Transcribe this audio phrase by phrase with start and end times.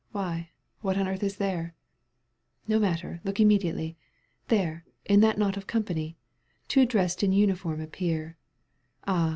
[0.13, 0.49] Why,
[0.79, 1.75] what on earth is there?"—"
[2.67, 3.97] No matter, look immediately.
[4.47, 6.17] There, in that knot of company,
[6.67, 8.35] Two dressed in uniform appear—
[9.07, 9.29] Ah